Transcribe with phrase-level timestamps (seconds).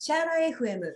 [0.00, 0.94] シャーラ FM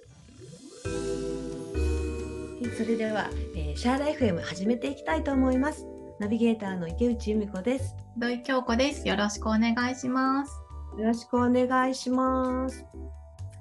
[2.76, 5.84] それでは、えー、シャーラ FM 始めていきたいと思います。
[6.20, 7.96] ナビゲーターの池内由美子です。
[8.16, 9.08] 土井京子です。
[9.08, 10.52] よろしくお願いします。
[10.96, 12.86] よろしくお願いします。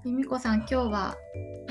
[0.05, 1.17] 由美子さん今日は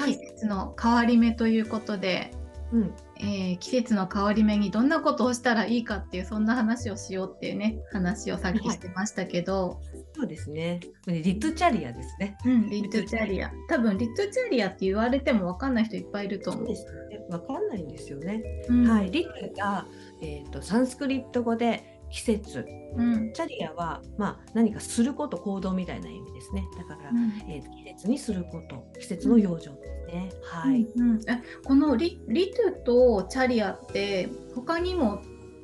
[0.05, 2.33] 季節の変わり目ということで、
[2.73, 2.95] うん。
[3.17, 9.79] えー、季節の変わり目にどんなことをしたらいいかっていうそんな話をしようっていうね話をさっきしてましたけど、はい、
[10.15, 10.81] そうですね。
[11.07, 13.53] リットチャリアですね、うん、リットチャリア。
[13.69, 16.67] 多分リットチャリアって言われても分かんない人いっぱいいると思う。
[16.67, 18.43] ですね、分かんないんですよね。
[18.69, 19.87] うん、はい、リットが、
[20.23, 26.65] えーと、サンスクリット語で季節、うん、チャリアは、まあ、何かすること行動みたいな意味ですね。
[26.77, 35.23] だから、うん、えー、季節にすること季節の養生ですね、はい、うん、えこのリリトゥとチャリアって他にも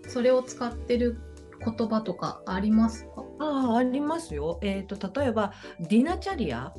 [0.09, 1.19] それを使ってる
[1.65, 3.25] 言葉とかありますか？
[3.39, 4.59] ああありますよ。
[4.63, 6.73] えーと、例えばディナチャリア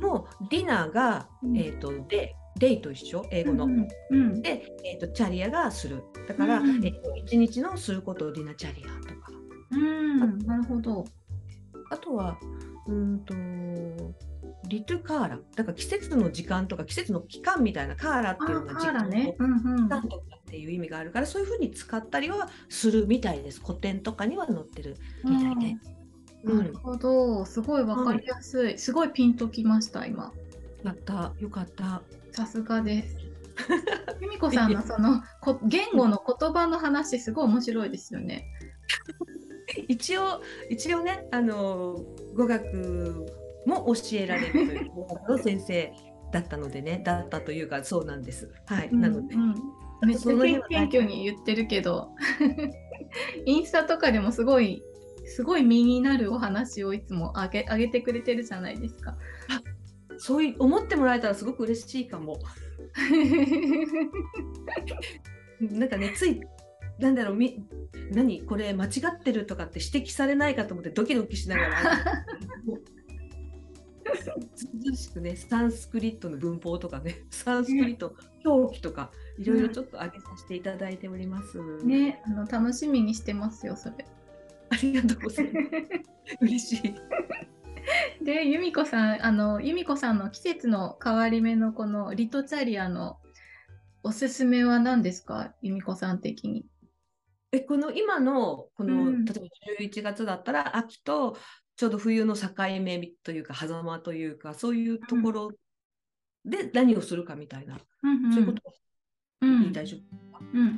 [0.00, 3.64] のディナが、えーと、でデイと一緒英語の。
[3.66, 6.02] うんうん、で、えーと、チャリアがする。
[6.28, 9.30] だから、うん、えー、と一日のすることをディナチャリアとか。
[9.72, 11.04] うんなるほど。
[11.90, 12.38] あとは
[12.86, 13.34] うんと
[14.68, 20.06] リトゥカーラだから季節の時間とか季節の期間みたいなカーラっていうのが時間,、ねうんうん、とか
[20.36, 25.76] っていう意味があるからそういうふうに使ったりはするみたいです古典とかには載ってるみたいで。
[26.44, 30.30] なるほど、すごいわかりやすい、はい、すごいピンときました今。
[30.82, 32.02] やったよかった。
[32.32, 33.16] さすがです。
[34.20, 38.46] 由美子さんのそのこ言語の言葉の話すごい面白いですよね。
[39.88, 43.26] 一応一応ねあの語学
[43.66, 45.92] も教えられる語学の先生
[46.32, 48.50] だったのでねだったというかそうなんです。
[48.66, 49.54] はい、うん、なので、うん、
[50.06, 52.10] めっちゃ謙虚に言ってるけど
[53.46, 54.82] インスタとかでもすごい
[55.26, 59.16] すごい身になるお話をいつもあげあげてくれてるじゃないですか。
[60.18, 62.38] そういう思ってもらえたらすごく嬉しいかも。
[65.60, 66.40] なんかねつい
[66.98, 67.64] なんだろうみ
[68.12, 68.42] 何？
[68.42, 72.24] これ間違ってるとかって指摘されないかと思ってドキドキしながら
[74.84, 81.58] 涼しくねサンスクリットの文法とかね サンスクリット表記とかいろいろちょっと上げさせていただいております。
[81.84, 84.06] ねあの楽しみにしてますよそれ。
[84.70, 85.66] ありがとうございます。
[86.40, 86.94] 嬉しい。
[88.24, 93.18] で由美子さんあの由美子さんの季節の変わり目のこのリトチャリアの
[94.02, 95.54] おすすめは何ですか？
[95.62, 96.66] 由美子さん的に。
[97.52, 99.46] えこの今のこの、うん、例えば
[99.84, 101.36] 11月だったら秋と
[101.76, 102.48] ちょうど冬の境
[102.80, 105.50] 目というか狭間というかそういうところ
[106.44, 108.62] で何をするかみたいな、うんうん、そういうこと
[109.40, 110.76] 言いたいでしょうか、うん、やっ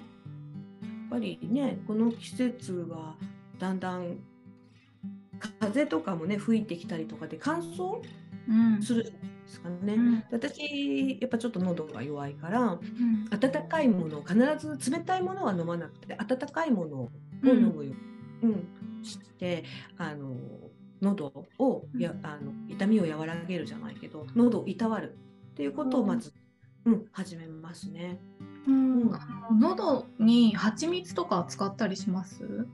[1.10, 3.16] ぱりねこの季節は
[3.58, 4.18] だんだん
[5.60, 8.00] 風とかもね吹いてきたりとかで乾燥
[8.82, 17.10] するですかね、うん、私やっぱちょっと喉が弱いから、うん、温かいもの必ず冷たいものは飲まなくて温かいものを
[17.44, 17.94] 飲むように、
[18.42, 19.64] うん、して
[19.96, 20.36] あの
[21.00, 25.16] 喉をやあの痛みを和らげるじゃないけど喉をいたわる
[25.52, 26.32] っていうことをまず、
[26.84, 28.18] うん、始めますね。
[28.66, 32.66] うん、あの喉に蜂蜜とか使ったりします？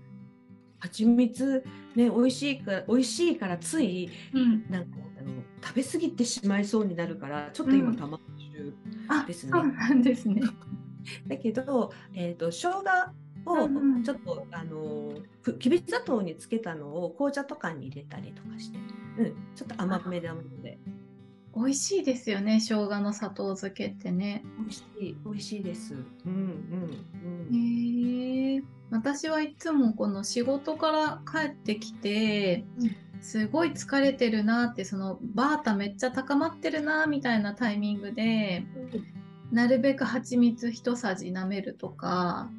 [0.79, 9.53] 蜂蜜ね美味しいから美味しいからつい、うん、なんかあの食べ過ぎてしまいそうになるからちょっと今たま中ですね。
[9.55, 10.43] うん、そうなんですね。
[11.27, 12.83] だけど、えーと、生姜
[13.47, 13.69] を
[14.03, 15.15] ちょっと、うん、あの
[15.59, 18.79] きび砂糖につけたのを紅茶とかに入れたりとかして、
[19.19, 20.79] うん、ちょっと甘めで甘めで。
[21.55, 24.43] 美味しいですよね生姜の砂糖漬けってね。
[24.59, 25.95] 美味しい美味しいです。
[25.95, 25.97] う
[26.29, 28.55] んうんうん。
[28.55, 28.63] へえ。
[28.91, 32.65] 私はいつもこの仕事から帰ってきて、
[33.21, 38.65] すごい疲れてるなってそのバータめっちゃ高まってるなみたいなタイミングで、
[39.51, 42.51] なるべく蜂蜜一さじ舐めるとか、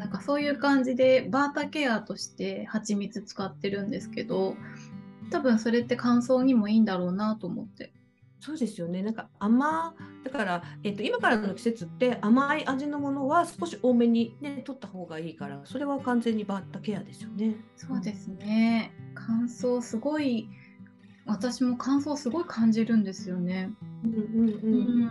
[0.00, 4.56] なんかそういう感じでバータケアとして蜂蜜使ってるんですけど
[5.30, 7.92] 多分それって乾燥にもいいんだろうなと思って
[8.40, 9.02] そうですよね。
[9.02, 17.56] なんか甘だから、えっと、今からの季節って甘い味のものは少し多めにね取った方がいいからそれは完全にバッタケアですよね。
[17.76, 18.92] そうですね。
[19.14, 20.48] 乾燥すごい
[21.26, 23.70] 私も乾燥すごい感じるんですよね。
[24.04, 24.48] うんうん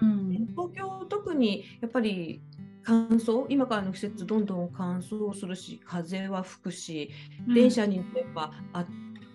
[0.01, 2.41] うん、東京特にやっぱり
[2.89, 3.45] 乾燥？
[3.49, 7.11] 今からの季節どんどん乾燥するし風は吹くし、
[7.53, 8.85] 電車に乗ればあ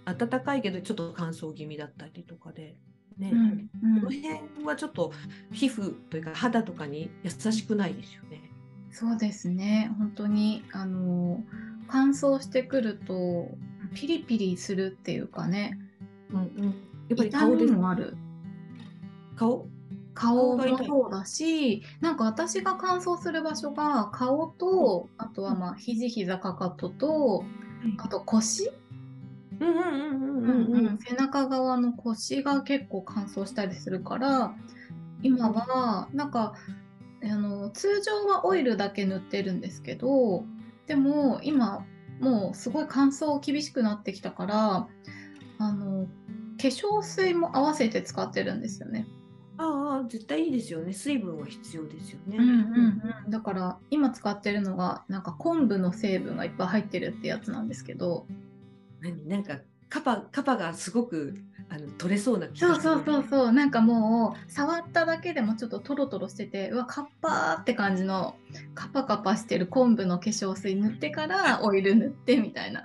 [0.04, 2.76] 暖かいけどちょっと乾燥気味だったりとかで。
[3.16, 5.12] ね、うん、この辺はちょっと
[5.52, 8.50] 皮膚というか肌とかに優しくないですよね。
[8.90, 9.92] そうですね。
[9.98, 11.40] 本当にあの
[11.86, 13.50] 乾燥してくると
[13.94, 15.78] ピリピリするっていうかね、
[16.30, 16.64] うんうん、
[17.08, 18.16] やっぱり顔でもある。
[19.36, 19.68] 顔？
[20.14, 27.44] 顔もそうだしなんか私が乾燥する場所が顔とあとはまあ肘膝かかとと
[27.98, 28.70] あと腰？
[31.06, 34.54] 背中側の腰が結構乾燥したりするから
[35.22, 36.54] 今はなんか
[37.22, 40.44] あの通常はオイルだけ塗ってるんですけど
[40.86, 41.84] でも今
[42.20, 44.88] もうすごい乾燥厳しくなってきたから
[45.58, 46.06] あの
[46.60, 49.06] 化粧水も合わせて使ってるんですよね。
[49.56, 50.92] ああ絶対いいですよね。
[50.92, 58.26] 水分は必要ですよね、うんうんうん、だから今使ってるのがなんか昆布の成分がいっぱい入ってるってやつなんですけど。
[59.00, 59.28] 何？
[59.28, 59.58] なんか
[59.88, 61.34] カパカパがすごく
[61.68, 63.52] あの取れそうな気がする、そうそうそうそう。
[63.52, 68.34] なんかもう触っただけでもちょっとトロトロしててうわカッパーって感じの
[68.74, 72.82] カパカパしてる昆布の化粧水塗ってからオイル塗ってみたいな。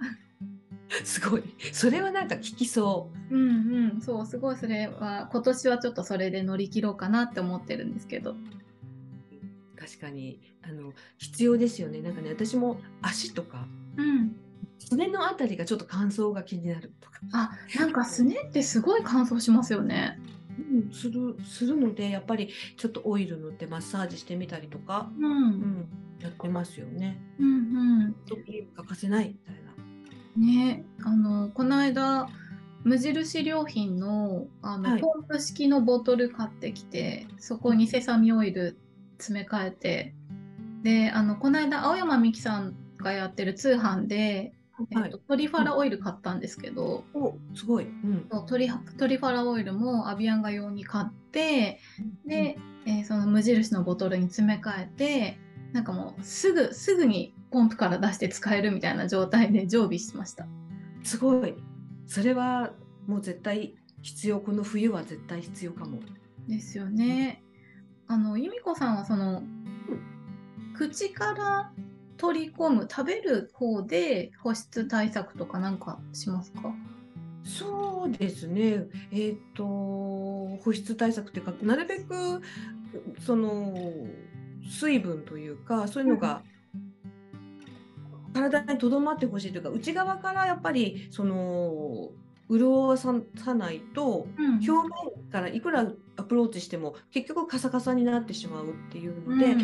[1.06, 1.44] すごい。
[1.72, 3.36] それはなんか効きそう。
[3.36, 8.36] うんうん、そう、すごいそれは、今年はちょっとそれで乗り切ろうかなって思ってるんですけど。
[9.78, 12.02] 確かに、あの、必要ですよね。
[12.02, 14.36] なんかね、私も足とか、うん。
[14.80, 17.20] すねのあたりがちょっと乾燥が気になるとか。
[17.34, 20.20] あ、なんかすねってすごい乾燥しますよね。
[20.58, 25.90] うん、するするのでやっぱりちょっとオイル塗ってマッサージしてみたりとか、うん、うん、
[26.20, 27.22] やってますよね。
[27.40, 27.50] うんう
[28.10, 28.16] ん。
[28.26, 29.69] 欠かせないみたいな。
[30.38, 32.28] ねあのこの間
[32.84, 38.78] 無印良品のあの、はい、ポンプ式のボトル買ってきてそこにセサミオイル
[39.18, 40.16] 詰め替えて
[40.84, 44.54] であのこの間青山美樹さんがやってる通販で、
[44.92, 51.80] はい、えっと、トリファラオイル買ったんですけど、おすごい、うん、トリトリファラオイルもアビアンガ用に買って
[52.26, 55.40] で、えー、その無印のボトルに詰め替えて
[55.74, 60.48] なんかもうすぐすぐにポンプから出して使えるみたいな状態で常備しました。
[61.04, 61.56] すごい。
[62.06, 62.74] それは
[63.08, 64.40] もう絶対必要。
[64.40, 66.00] この冬は絶対必要かも。
[66.48, 67.44] ですよね、
[68.08, 69.44] あの由美子さんはその、
[70.76, 71.72] 口から
[72.18, 76.74] 取り込む食べる方で保湿対策とかなんかしますか？
[77.44, 78.88] そうですね。
[79.12, 79.64] えっ、ー、と
[80.64, 82.42] 保湿対策っていうかなるべく
[83.26, 83.74] その
[84.70, 86.59] 水分というかそういうのが、うん
[88.34, 92.10] 体にとどまってほしいというか内側からやっぱりその
[92.50, 93.14] 潤わさ
[93.54, 94.90] ないと、うん、表面
[95.32, 99.56] からいくらアプローチしても結局カサカサになってしまうっていうので、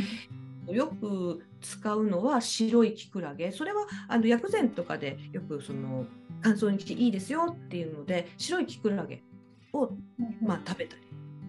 [0.67, 3.51] うん、よく使うのは白いキクラゲ。
[3.51, 6.06] それはあの薬膳とかでよくその
[6.41, 9.23] 乾燥にしていいですよっていうので白いキクラゲ
[9.73, 9.89] を、
[10.41, 11.01] まあ、食べたり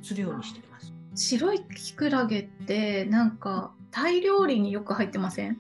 [0.03, 0.93] するようにしています。
[1.15, 5.59] 白いキクラゲってなんかタイ料理によく入ってません？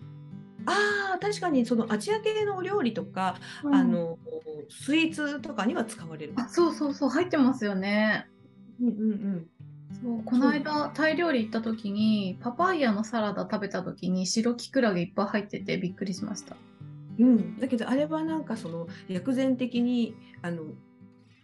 [0.67, 4.19] あ確かにそのアジア系のお料理とか、うん、あの
[4.69, 6.35] スイーツとかには使われる。
[6.37, 8.27] あそうそうそう入ってますよね。
[8.81, 9.47] うんうんうん。
[10.03, 16.57] そうこの間タイ料理行った時にパパイヤのサラダ食べた時に白キクラゲいっぱい入っててびっくりしました。
[17.19, 20.65] うん、だけどあれはなんかその薬膳的にあの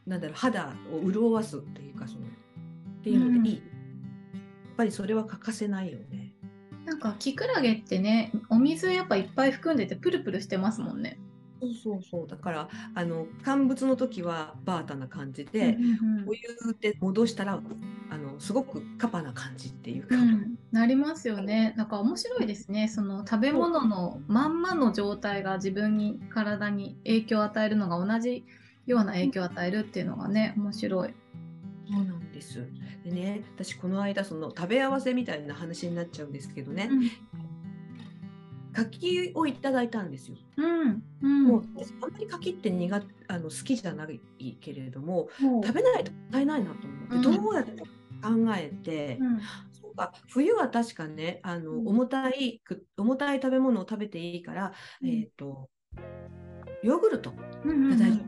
[0.06, 3.70] なんだろう肌を潤わすっていうかそのっていうのでいい、うん、や
[4.72, 6.21] っぱりそれは欠かせないよね
[6.92, 11.18] なんかキクラゲってねお水やっぱいっぱい含んでてプルプルしてますもんね。
[11.58, 12.26] そうそうそう。
[12.26, 16.40] だからあの乾物の時はバータな感じで、うんうん、お湯
[16.80, 17.62] で戻したら
[18.10, 21.72] あのすごくカパな感じっていうか、うん、なりますよね。
[21.78, 22.88] なんか面白いですね。
[22.88, 28.44] その食べ物のまんまの状態が自分に体に影響を与えるのが同じ
[28.84, 31.14] ような影響を与えるっていうのがね面白い。
[31.92, 32.66] そうなんです。
[33.04, 37.10] でね私この間その食べ合わせみたいな話になっちゃうんですけどね、うん、
[38.72, 40.36] 柿をいただいたんですよ。
[40.56, 44.20] うんうん、もうあんまり柿って苦あの好きじゃない
[44.60, 47.86] けれども、食べないともったいないなと思って、どうやって考
[48.56, 49.18] えて、
[49.72, 52.62] そうか冬は確かねあの、重たい
[52.96, 54.72] 重たい食べ物を食べていいから、
[55.04, 55.68] えっ、ー、と
[56.82, 58.20] ヨーグルトが大丈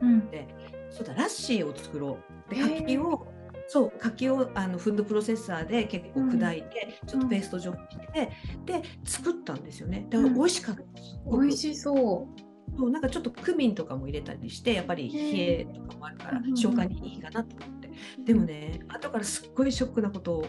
[0.00, 0.48] 夫、で
[0.90, 3.26] そうだラッシーを作ろうで柿を
[3.66, 8.30] そう柿をあのフードプロセッサーで結構砕いて、うん、ちょっとペースト状にして、
[8.66, 10.06] で作ったんですよね。
[10.10, 10.82] だから美味しかった、
[11.26, 12.40] うん、美味しそう。
[12.76, 17.90] そうなんかちょっとクミンとかも入れたりしてやっぱり冷えとかもあるから消化にいいかなと思って、
[18.24, 20.44] でもね後からすっごいショックなこと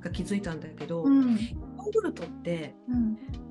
[0.00, 2.74] が気づいたんだけど、うん、ヨーグルトって、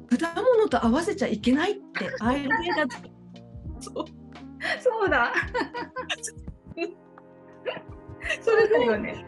[0.09, 2.49] 果物と合わせちゃいけないってあれだ
[3.79, 4.05] そう
[4.81, 5.33] そうだ
[8.41, 9.25] それだよね。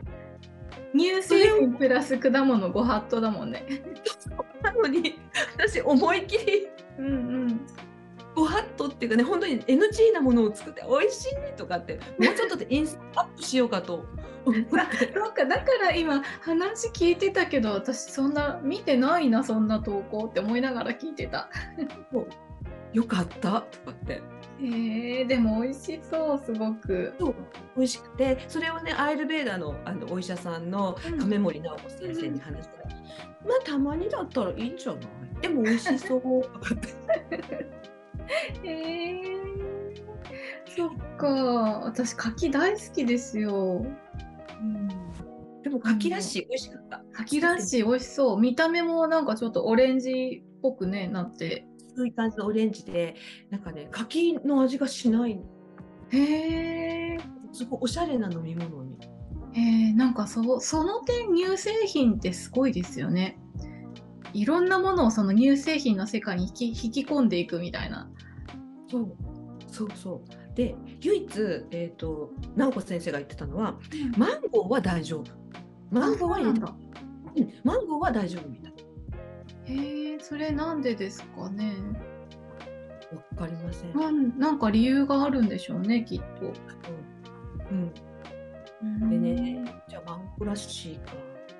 [0.94, 3.66] 乳製品プラス果物ご法度だもんね。
[4.62, 5.20] なのに
[5.58, 6.68] 私思いっきり、
[7.00, 7.10] うんう
[7.46, 7.68] ん、
[8.36, 14.06] ご法度っていうかね本当に NG なものを作って美味しいとかってもうちょっとでインスタアップしようかと
[14.46, 21.50] なんかだから今話聞いてたけど私そんな見てないなそんな投稿って思いながら聞いてた。
[22.94, 24.22] よかったとかって。
[24.64, 27.14] えー、でも美味しそうすごく。
[27.20, 27.36] そう
[27.76, 32.90] 美味しくてそれをねアイルベーダのあのお医者さんの亀森直子先生に話したら、
[33.48, 35.02] まあたまにだったらいいんじゃない
[35.42, 36.22] でも美味しそう。
[38.64, 40.02] えー、
[40.76, 41.28] そっか
[41.86, 43.84] 私柿大好きですよ。
[44.62, 44.88] うん
[45.64, 47.04] でも柿らしい美味しかった。
[47.14, 53.16] 柿らしい美味しそう見た目もなんかちょっとオレンジっぽくねなってそういう感じのオレンジで
[53.50, 55.40] なんかね柿の味がしない
[56.12, 57.18] へえ
[57.54, 58.98] すごいおしゃれな飲み物に。
[59.54, 63.38] へーなんかそその点乳製品ってすごいですよね。
[64.34, 68.10] いろんなものをその乳製品の世界に引き引き込んでいくみたいな。
[68.90, 69.16] そう。
[69.68, 70.56] そうそう。
[70.56, 71.40] で唯一、
[71.72, 73.78] えー、と直子先生が言ってたのは
[74.18, 75.32] マンゴーは大丈夫。
[75.90, 76.76] マンゴーは入れてだ。
[77.36, 77.54] うん。
[77.64, 78.74] マンゴーは大丈夫みたい。
[79.66, 81.74] へえそれなんでですかね？
[83.36, 83.94] わかりません。
[83.94, 86.54] なんなんか理由があるんでしょうねきっと。
[87.72, 87.92] うん。
[88.84, 91.14] うん、でね、じゃあマンゴーらしいか。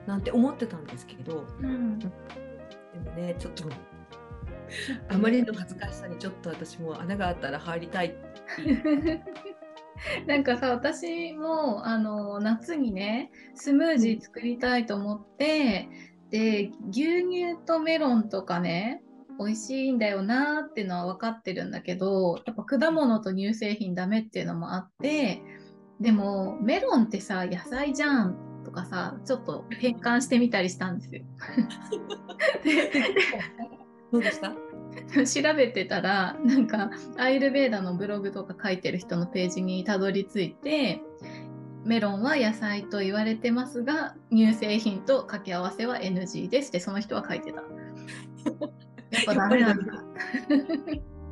[0.08, 2.00] なんて思ってたんですけど、うん。
[2.00, 3.66] でもね、ちょっと
[5.14, 8.16] あまりの恥ずかしさにちょっと私も穴があったら入りたい。
[10.26, 15.88] なんかさ私もあの夏にねスムージー作りたいと思って、
[16.32, 19.04] で牛乳とメロンとかね
[19.38, 25.42] 美味しいんだよなっていうのは分かってるんだけどやっぱ果物と乳製品ダメっていうのもあって
[26.00, 31.24] でもメロンってさ野菜じゃんとかさちょっと変換してみたりしたんですよ。
[34.12, 34.54] どうでした？
[35.26, 41.02] 調べてたらなんかアイルベーダのブログとか書いてる人のページにたどり着いて
[41.84, 47.62] メロンは野菜と言われてますが乳製品と掛け合わせは NG ですってその人は書いてた。
[49.12, 50.04] やっぱダメなんだ。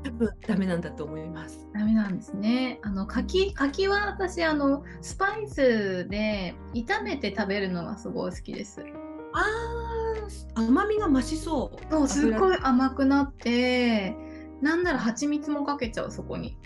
[0.03, 1.68] 多分ダメなんだと思います。
[1.74, 2.79] ダメなんですね。
[2.84, 8.84] あの柿柿は私あのスパイスで炒めて食べるのがすごい好きです。
[9.34, 9.46] あ
[10.56, 11.91] あ、甘みが増しそう。
[11.91, 12.56] そうすっごい。
[12.56, 14.15] い甘くなって
[14.62, 16.58] なんなら蜂蜜もかけちゃうそこに。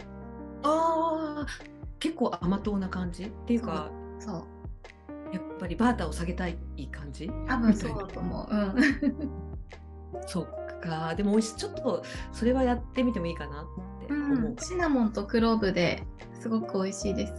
[0.63, 1.72] ああ、
[2.03, 4.43] 結構甘党な感じっていうか、そう
[5.33, 6.57] やっぱりバーターを下げたい
[6.91, 7.31] 感じ？
[7.47, 8.53] 多分そうだと思う。
[8.53, 8.75] うん
[10.27, 11.15] そっか。
[11.15, 11.55] でも美味しい。
[11.55, 14.37] ちょっとそれはやってみてもいいかなって思う。
[14.47, 16.03] うん、シナモンとクローブで
[16.39, 17.33] すごく美味しいです。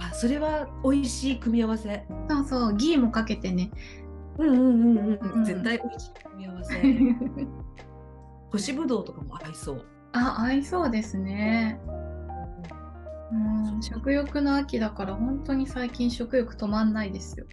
[0.00, 2.04] あ、それは美味しい組み合わせ。
[2.28, 3.70] そうそう、ギーもかけてね。
[4.36, 5.44] うんうんうんううんん。
[5.44, 6.82] 絶対美味しい組み合わせ。
[8.52, 9.84] 干しぶどうとかも合いそう。
[10.12, 11.80] あ、合いそうですね。
[11.86, 11.97] うん、
[13.80, 17.46] 食欲の秋だから本当に最近食欲止まんないですよ。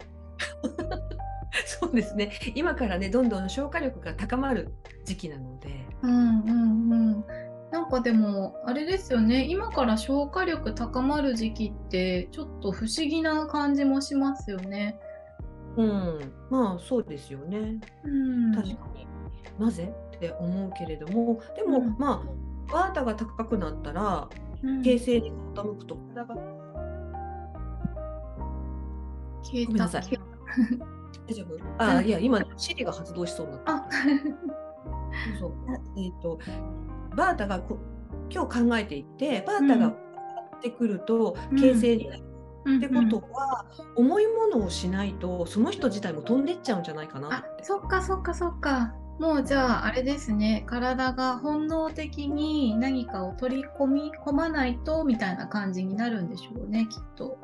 [1.80, 2.32] そうですね。
[2.54, 5.86] 今からね、どんどん消化力が高まる時期なので。
[6.02, 7.24] うんうんうん。
[7.70, 14.98] なんかでもあれですよね今から消化力高まる時期ってちょっと不思議な感じもしますよね。
[15.76, 17.78] うん、まあそうですよね。
[18.04, 19.06] うん、確かに。
[19.58, 19.92] なぜ？
[20.16, 22.24] って思うけれども、でも、うんま
[22.68, 24.45] あ、バータが高くなったら、うん
[24.82, 25.96] 形成に傾くと。
[26.14, 26.34] 体が
[29.42, 29.66] 消えた。
[29.66, 30.02] ごめんなさい。
[31.28, 31.56] 大丈夫？
[31.78, 32.06] あ、 うん。
[32.06, 33.72] いや、今、シリが発動しそうになった。
[33.74, 33.88] あ。
[35.38, 35.52] そうそう。
[35.98, 36.38] えっ、と、
[37.16, 37.78] バータがこ
[38.30, 41.58] 今日考えていて、バータが上がってくると、うん。
[41.58, 42.22] 形成になる。
[42.22, 47.64] っってことは、重いものをしないと、その人自体も飛んでっちゃうんじゃないかなあって。
[47.64, 57.38] そっかそっかそっかもうじゃああれですね体が本能的に何かを取り込み込まないとみたいな感じになるんでしょうねきっと。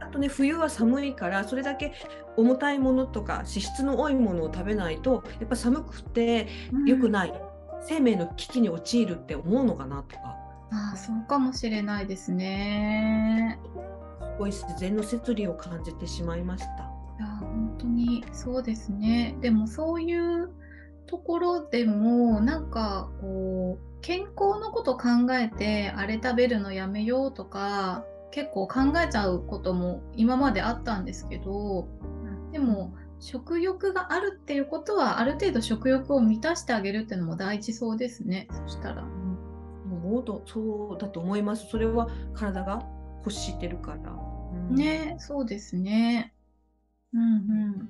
[0.00, 1.92] あとね、冬は寒いから、それだけ
[2.36, 6.48] 重たいものとか、脂質の多いものを食べないと、やっぱ寒くて
[6.86, 7.10] 良くい。
[7.10, 7.42] ない、
[7.80, 10.36] 生命の危機に陥るって思うのかなとか、
[10.70, 13.58] あそうかもしれないですね。
[14.20, 16.68] すごい自然の摂理を感じてしまいました。
[17.18, 19.36] いや本当にそうですね。
[19.40, 20.50] でもそういう
[21.08, 31.88] ところでもなんかこう健康のこと考えてあれ食べるのやめようとか結構考えちゃうことも今まであったんですけど
[32.52, 39.02] でも食欲があるっていうことはある程度食欲を満たしてあげるっていうのも大事そうですねそしたら。
[39.02, 41.66] もうとそうだと思います。
[41.68, 42.86] それは体が
[43.18, 44.12] 欲してるから。
[44.70, 46.32] うんねそうですね。
[47.12, 47.88] うんうん。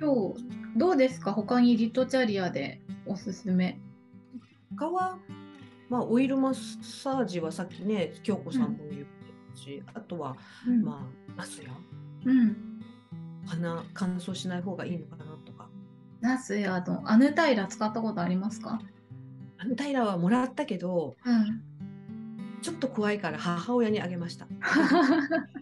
[0.00, 0.44] 今日
[0.76, 1.32] どうですか？
[1.32, 3.78] 他にリトチャリアでおすすめ。
[4.76, 5.18] 他は、
[5.88, 9.06] まあ、オイルマッサージはさっきね京子さんも言って
[9.54, 10.82] たし、あとは、うん。
[10.82, 11.70] まあナスや。
[12.24, 12.56] うん。
[13.46, 15.68] 鼻乾燥しない方がいいのかなとか。
[16.20, 18.80] ナスやのアヌタイラ使ったことありますか？
[19.58, 21.62] アンタイラはもらったけどうん。
[22.62, 24.46] ちょっと怖いから母親にあげました。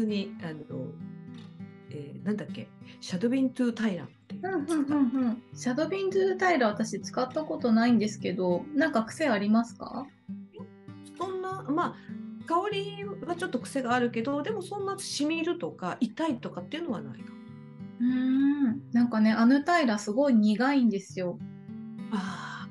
[0.00, 0.60] 通にあの、
[1.90, 2.68] えーなんだっけ？
[3.00, 10.06] シャドウィントゥータイラっていううんうんシャドビンドゥタイラ私使ったことないんですけどなんか癖ありますか？
[11.18, 11.94] そんなまあ
[12.46, 17.38] 香りはちょっと癖があるけどでもそんなしみるとか痛いとかっていうのはないかも。
[18.00, 18.82] うーん。
[18.92, 21.38] なんかねアヌタイラすごい苦いんですよ。
[22.10, 22.68] あ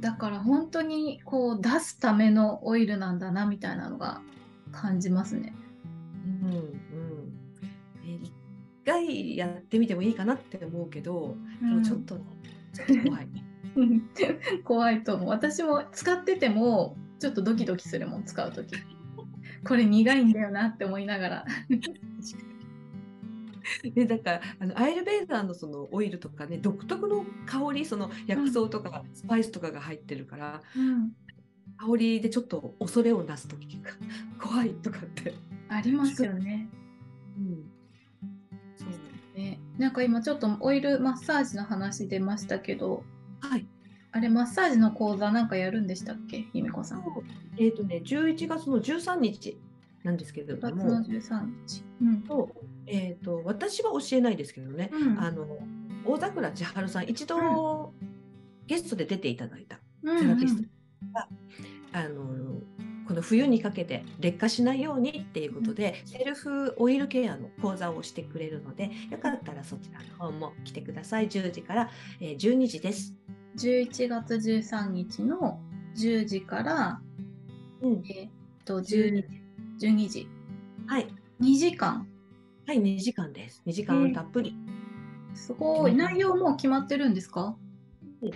[0.00, 4.20] だから本当にこう出すためのオイルなんだなみたいなのが
[4.72, 5.54] 感じますね。
[6.26, 6.72] ーうんうん。
[8.04, 8.30] えー
[8.82, 12.22] 一回やってみてもいいかなって思うけど、でもちょっとね
[12.72, 13.28] ちょっと怖い。
[13.76, 14.02] う ん
[14.64, 15.28] 怖いと思う。
[15.28, 18.74] 私も使っててもちょっとドキドキするもん使う時。
[19.64, 21.44] これ苦いんだよなって思いながら。
[23.94, 31.12] でだからあのアイルベーダーのそのオイルとかね独特の香りその薬草とかスパイスとかが入ってるから、うん。
[31.76, 33.90] 香りでちょっと恐れをなす時が
[34.38, 35.34] 怖いとかって。
[35.70, 36.68] ありますよね。
[37.38, 37.70] うん、
[38.76, 39.60] そうね。
[39.78, 43.04] なんか今ちょっとオイルマッサージの話出ましたけど
[43.40, 43.66] はい。
[44.12, 46.48] あれマッサージの講座なんかやるんでしたっけ？
[46.52, 47.04] 由美子さん。
[47.58, 49.58] えっ、とね11月の13日
[50.02, 51.84] なんですけれど6月もの、13日。
[52.02, 52.50] うんと
[52.86, 55.20] えっ、と私は教えないですけどね、うん。
[55.20, 55.46] あの
[56.04, 57.92] 大桜千春さん一度、
[58.66, 59.78] ゲストで出ていただいた。
[60.02, 60.68] うんセラピスト。
[61.12, 61.28] が、
[61.92, 62.60] あの
[63.10, 71.28] この冬にかけて劣化しないようにっていうことで、セルフオイルケアの講座をしてくれるのでよかったらそちらの方も来てください。
[71.28, 71.90] 10時から、
[72.20, 73.16] えー12時です。
[73.58, 75.58] 11月13日の
[75.96, 77.00] 10時から、
[77.82, 78.30] うん、えーっ
[78.64, 79.24] と12
[79.80, 80.28] 12時。
[80.86, 81.08] はい、
[81.40, 82.06] 2時間。
[82.64, 83.60] はい、2時間です。
[83.66, 84.54] 2時間たっぷり。
[85.34, 85.96] すごい。
[85.96, 87.56] 内容もう決まってるんですか、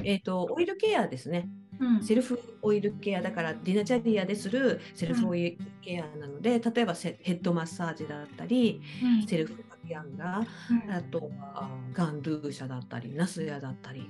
[0.03, 1.49] えっ、とオイルケアですね。
[1.85, 2.03] うん。
[2.03, 9.27] セルフオイルケアだからディナチャリアでするセルフオイルケアなので、例えばセヘッドマッサージだったりうん。
[9.27, 10.43] セルフカビアンガう
[10.89, 10.91] ん。
[10.91, 14.09] あとはガンルーシャだったりナスヤだったり。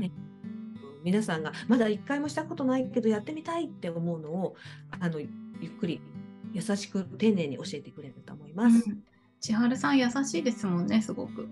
[0.00, 0.10] ね。
[1.04, 4.56] 皆さんがまだ一回もしたことないけどやってみたいって思うのを
[4.90, 6.00] あのゆっくり
[6.52, 8.84] 優しく丁寧に教えてくれると思います。
[8.88, 9.02] うん。
[9.40, 11.48] 千春さん優しいですもんねすごく。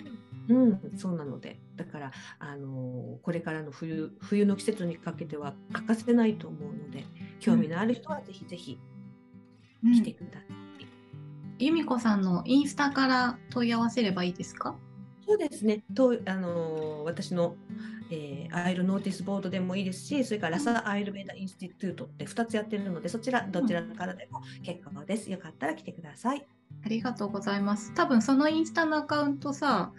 [0.48, 7.04] うん、そうなのでだからあのこれからの冬冬の季節にかけては欠かせないと思うので
[7.40, 8.78] 興味のある人はぜひぜひ
[9.82, 10.44] 来てください。
[11.58, 14.76] 由美子さんのインスタから問い合わせればいいですか？
[15.26, 15.82] そうですね。
[15.94, 17.56] とあの私の、
[18.10, 25.30] えーアイルノーティスボードでもいいですし、それからラサアイルベーダインスティテュートって2つやってるので、そちらどちらからでも結構です。
[25.30, 26.46] よかったら来てください。
[26.84, 27.92] ありがとうございます。
[27.94, 29.92] 多分そのインスタのアカウントさ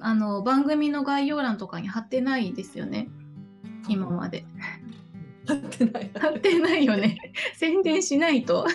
[0.00, 3.08] あの番組の概要欄とかに貼ってないですよね
[3.88, 4.44] 今まで。
[5.46, 6.10] 貼ってない。
[6.18, 7.18] 貼ってないよね。
[7.54, 8.66] 宣伝しないと。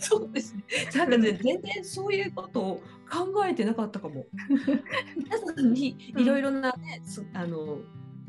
[0.00, 0.62] そうですね。
[0.94, 4.26] なんかね、全然そういうことを考えてなかったかも。
[5.16, 7.78] 皆さんにいろいろな、ねすあの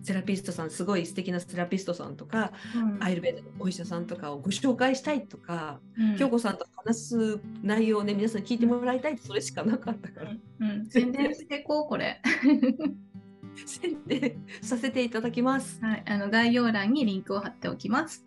[0.04, 2.52] セラピストさん、すごい素敵なセラピストさんとか、
[3.00, 12.22] アイルベーダのお医者さんとかをご紹介したいとか、うん京子さんと話す内容をね、皆さんに聞いてもらいたいってそれしかなかったから、うん、宣伝していこうこれ。
[13.66, 15.80] 宣伝させていただきます。
[15.82, 18.26] はい、あの概要欄にリンクを貼っておきます。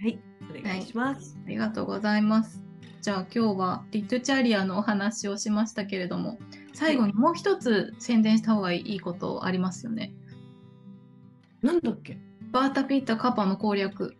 [0.00, 0.18] はい、
[0.50, 1.38] お願いします。
[1.44, 2.62] ありがとうございます。
[3.00, 6.38] じゃあ今日はリットチャリアのお話をしましたけれども、
[6.72, 10.12] 最後にもう一つ宣伝した方がいいことありますよね。
[11.62, 12.18] なんだっけ？
[12.50, 14.16] バータピッタカパの攻略。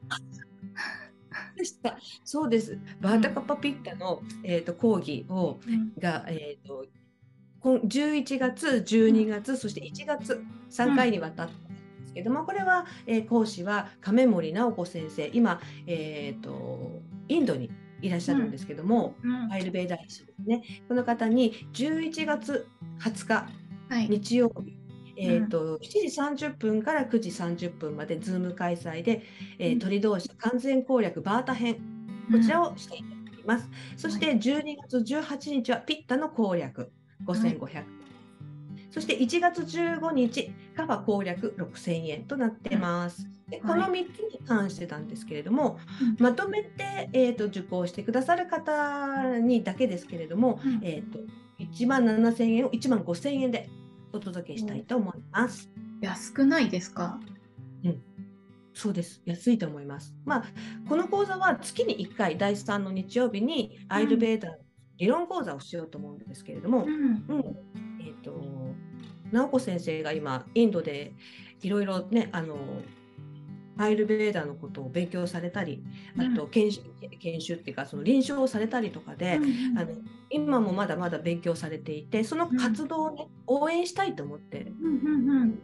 [1.56, 1.98] でした。
[2.24, 2.78] そうです。
[3.00, 5.58] バータカパピッタの、えー、と講義を
[5.98, 6.86] が、えー、と
[7.60, 11.58] こん11月、12月、そして1月3回にわたったん
[12.00, 20.62] ですけども、これは、えー講師は亀森直子先生、今、えー、とインドにいらっしゃるんですけども、うんアーユルヴェーダ医師ですね。
[20.88, 22.66] この方に11月
[22.98, 23.34] 20日
[23.88, 24.08] はい。
[24.08, 24.71] 日曜日、
[25.16, 29.22] えーと7時30分から9時30分まで Zoom 開催で、
[29.58, 29.78] えーうん。
[29.78, 31.80] トリドーシャ完全攻略ヴァータ編
[32.30, 33.70] こちらをしていただきます。
[33.96, 36.90] そして12月18日はピッタの攻略
[37.26, 37.84] 5500、
[38.90, 43.26] そして1月15日カファ攻略6000円となってます。
[43.48, 46.16] でこの3つに関してなんですけれども、うん。
[46.18, 50.80] まとめて、えー、と受講してくださる方にだけですけれども、うん。
[50.82, 51.18] えー、と
[51.58, 53.68] 1万7000円を1万5000円で
[54.12, 55.70] お届けしたいと思います。
[56.00, 57.18] 安くないですか？
[57.84, 58.02] うん。
[58.74, 59.22] そうです。
[59.24, 60.14] 安いと思います。
[60.24, 60.44] まあ
[60.88, 64.52] この講座は月に1回第3の日曜日にアイルベーダー
[64.98, 66.84] 理論講座をしようと思うんですけれども、ん。
[66.88, 67.56] うん。
[68.00, 68.74] えっ、と
[69.30, 71.12] 直子先生が今インドで
[71.62, 72.56] いろいろねあの
[73.78, 75.82] アイルベーダーのことを勉強されたり、
[76.18, 76.82] あと研修
[77.20, 79.90] 研修っていうかその臨床をされたりとかで、うんあの
[80.34, 85.58] 今もまだまだ勉強されていてその活動をね、応援したいと思ってうんうんうん。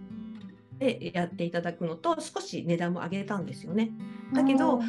[0.78, 3.90] でやっていただくのと少し値段も上げたんですよね。
[4.34, 4.80] だけど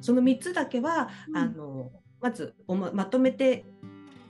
[0.00, 1.36] その3つだけは、うん。
[1.36, 3.64] あのまずおままとめて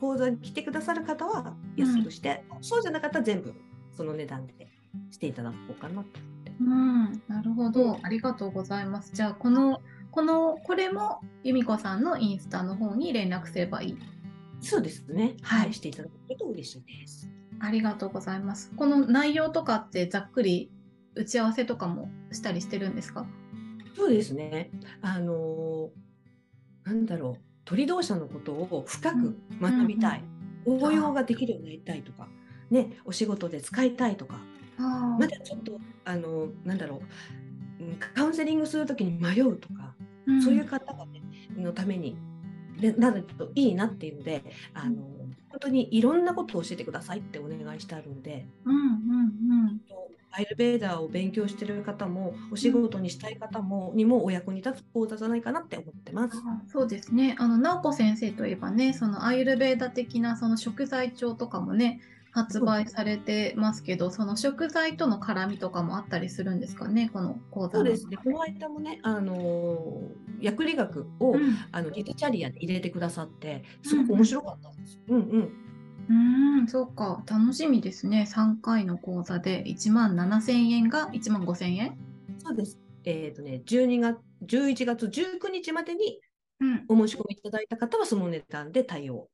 [0.01, 3.55] 講座に来てくださる方は安くして、そうじゃなかったら全部
[3.91, 4.69] その値段で
[5.11, 6.32] していただこうかなと。
[6.65, 9.11] うん、なるほど、ありがとうございます。
[9.13, 13.99] じゃあこのこのこれも由美子さんのインスタの方に連絡すればいい？
[14.61, 15.35] そうですね。
[15.43, 17.29] ははいい、していただけると嬉しいです。
[17.61, 18.73] ありがとうございます。
[18.77, 20.71] この内容とかってざっくり
[21.15, 23.27] 打ち合わせとかもしたりしてるんですか？
[23.97, 24.71] そうですね。
[25.01, 26.03] あのー
[26.85, 30.25] なんだろう、鳥同社のことを深く学びたい、
[30.67, 32.27] 応用ができるようになりたいとか、
[32.71, 34.41] ね、お仕事で使いたいとか、あ
[34.79, 37.03] まだちょっと、あのーなんだろ
[37.81, 39.95] う、うんカウンセリングするときに迷うとか、
[40.43, 41.21] そういう方が、ね、
[41.57, 42.17] のために
[42.81, 48.85] でなるといいなっていうので、あのー本当にいろんなことを教えてくださいってお願いしてあるので、うんうんう
[49.73, 49.81] ん。
[50.31, 56.39] アイルベーダーを勉強してる方も、お仕事にしたい方もにもお役に立つ講座じゃないかなって思ってます。
[56.39, 57.37] あそうですね。
[57.39, 62.01] あの直子先生といえばね、そのアイルベーダ的なその食材帳とかもね
[62.33, 68.17] 発売されてますけど、その食材との絡みとかもあったりするんですかね、この講座のそうですね。
[68.17, 74.99] この間もね、あのー薬理学を、うんあのギタチャリアに入れてくださって、すごく面白かったんです。
[75.09, 75.23] うんうん。
[76.09, 78.27] うーん、そうか、楽しみですね。
[78.29, 81.99] 3回の講座で1万7000円が1万5000円？
[82.39, 82.79] そうです。
[83.05, 86.19] えっ、とね、12月、11月19日までに
[86.61, 89.29] うん、お申し込みいただいた方はその値段で対応。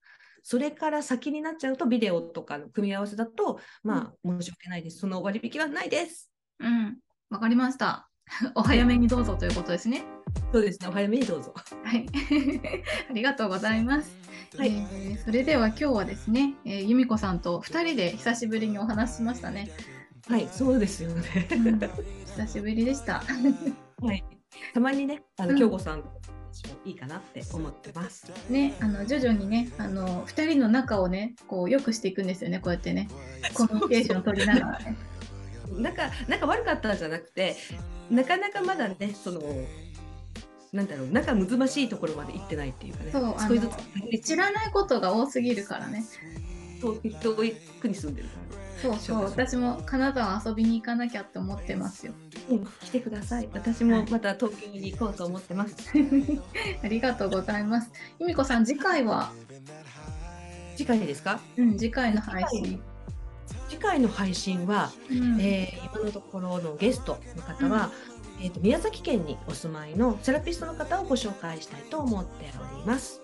[0.50, 5.00] それから先になっちゃうと、ビデオとかの組み合わせだと、まあ、申し訳ないです。
[5.00, 6.30] その割引はないです。
[6.58, 6.96] うん、
[7.28, 8.08] わかりました。
[8.54, 10.04] お早めにどうぞということですね。
[10.50, 10.88] そうですね。
[10.88, 11.52] お早めにどうぞ。
[11.84, 12.06] はい、
[13.10, 14.10] ありがとうございます。
[14.56, 19.68] はいえーそれでは今日はですね、えー由美子さんと2人で久しぶりにお話ししましたね。
[20.28, 21.46] はい、そうですよね。
[21.50, 21.78] うん
[22.24, 23.22] 久しぶりでした。
[24.00, 24.24] はい。
[24.72, 28.32] たまにね、あの、うん京子さんと私もいいかなって思ってます。
[28.50, 33.08] ね、あの徐々にね、あの2人の仲をね、こう良くしていくんですよね、こうやってね、
[33.54, 34.96] コミュニケーションを取りながらね。
[35.78, 37.54] 仲仲悪かったんじゃなくて
[38.10, 39.42] なかなかまだねその
[40.72, 43.68] なんだろう仲むずましいところまで行ってないっていうかねそう少しず
[44.22, 46.02] つ知らないことが多すぎるからね。
[46.80, 48.34] 遠い遠い国住んでるか
[48.80, 52.12] そうそう、私も金沢遊びに行かなきゃって思ってますよ。
[52.84, 53.48] 来てください。
[53.52, 55.74] 私もまた東京に行こうと思ってます。
[56.82, 57.90] ありがとうございます。
[58.18, 59.32] 由美子さん、次回は、
[60.76, 61.40] 次回ですか？
[61.56, 62.80] うん、次回の配信。
[63.68, 65.40] 次回の配信は、うん。
[65.40, 67.90] えー今のところのゲストの方は、
[68.40, 73.20] えー、と宮崎県にお住まいのセラピストの方をご紹介したいと思っております。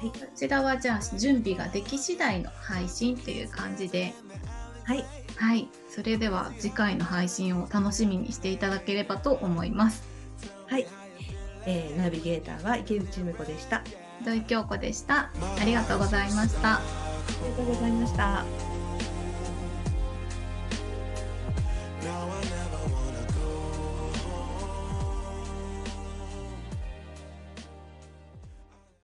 [0.00, 4.14] はい、こちらはじゃあ準備ができ次第の配信っていう感じで、
[4.84, 5.04] はい、
[5.38, 10.02] はい、それでは次回の配信を楽しみにしていただければと思います。
[10.66, 10.86] はい
[11.64, 13.78] えーナビゲーターは池内梅子でした。
[13.78, 13.84] あ
[14.24, 15.30] 土井京子でした。
[15.60, 16.80] ありがとうございました。
[17.44, 18.77] りがとうございました。